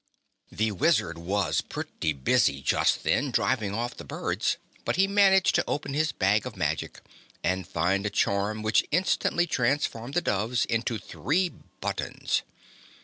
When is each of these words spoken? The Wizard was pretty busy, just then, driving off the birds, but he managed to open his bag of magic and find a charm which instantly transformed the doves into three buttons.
The 0.51 0.71
Wizard 0.71 1.19
was 1.19 1.61
pretty 1.61 2.11
busy, 2.11 2.63
just 2.63 3.03
then, 3.03 3.29
driving 3.29 3.75
off 3.75 3.95
the 3.97 4.03
birds, 4.03 4.57
but 4.83 4.95
he 4.95 5.05
managed 5.07 5.53
to 5.53 5.63
open 5.67 5.93
his 5.93 6.11
bag 6.11 6.47
of 6.47 6.57
magic 6.57 7.01
and 7.43 7.67
find 7.67 8.03
a 8.03 8.09
charm 8.09 8.63
which 8.63 8.83
instantly 8.89 9.45
transformed 9.45 10.15
the 10.15 10.21
doves 10.21 10.65
into 10.65 10.97
three 10.97 11.49
buttons. 11.81 12.41